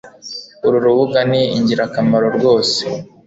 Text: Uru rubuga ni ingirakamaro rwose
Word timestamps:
Uru 0.65 0.77
rubuga 0.85 1.19
ni 1.31 1.41
ingirakamaro 1.57 2.27
rwose 2.37 2.81